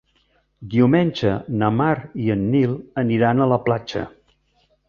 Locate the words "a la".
3.47-3.63